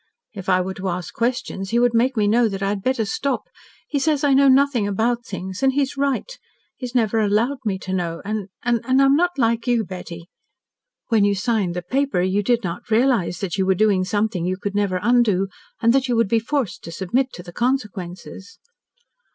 If 0.33 0.49
I 0.49 0.61
were 0.61 0.73
to 0.73 0.89
ask 0.89 1.13
questions, 1.13 1.69
he 1.69 1.77
would 1.77 1.93
make 1.93 2.17
me 2.17 2.27
know 2.27 2.49
that 2.49 2.63
I 2.63 2.69
had 2.69 2.81
better 2.81 3.05
stop. 3.05 3.49
He 3.87 3.99
says 3.99 4.23
I 4.23 4.33
know 4.33 4.47
nothing 4.47 4.87
about 4.87 5.23
things. 5.23 5.61
And 5.61 5.73
he 5.73 5.81
is 5.83 5.95
right. 5.95 6.39
He 6.77 6.87
has 6.87 6.95
never 6.95 7.19
allowed 7.19 7.59
me 7.65 7.77
to 7.77 7.93
know 7.93 8.19
and 8.25 8.49
and 8.63 8.81
I 8.83 8.93
am 9.05 9.15
not 9.15 9.37
like 9.37 9.67
you, 9.67 9.85
Betty." 9.85 10.27
"When 11.09 11.23
you 11.23 11.35
signed 11.35 11.75
the 11.75 11.83
paper, 11.83 12.19
you 12.23 12.41
did 12.41 12.63
not 12.63 12.89
realise 12.89 13.39
that 13.41 13.59
you 13.59 13.65
were 13.67 13.75
doing 13.75 14.03
something 14.03 14.43
you 14.43 14.57
could 14.57 14.73
never 14.73 14.99
undo 15.03 15.49
and 15.83 15.93
that 15.93 16.07
you 16.07 16.15
would 16.15 16.29
be 16.29 16.39
forced 16.39 16.83
to 16.85 16.91
submit 16.91 17.31
to 17.33 17.43
the 17.43 17.53
consequences?" 17.53 18.57